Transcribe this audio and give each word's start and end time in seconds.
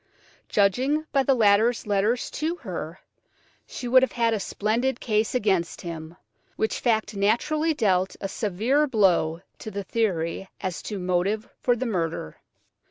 Judging 0.49 1.05
by 1.11 1.21
the 1.21 1.35
latter's 1.35 1.85
letters 1.85 2.31
to 2.31 2.55
her, 2.55 2.99
she 3.67 3.87
would 3.87 4.01
have 4.01 4.13
had 4.13 4.33
a 4.33 4.39
splendid 4.39 4.99
case 4.99 5.35
against 5.35 5.81
him, 5.81 6.17
which 6.55 6.79
fact 6.79 7.15
naturally 7.15 7.75
dealt 7.75 8.15
a 8.19 8.27
severe 8.27 8.87
blow 8.87 9.41
to 9.59 9.69
the 9.69 9.83
theory 9.83 10.49
as 10.59 10.81
to 10.81 10.97
motive 10.97 11.47
for 11.59 11.75
the 11.75 11.85
murder. 11.85 12.37